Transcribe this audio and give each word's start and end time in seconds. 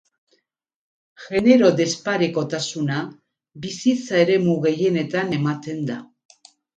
Genero-desparekotasuna 1.25 2.97
bizitza 3.65 4.17
eremu 4.23 4.55
gehienetan 4.65 5.37
ematen 5.41 5.85
da. 5.91 5.99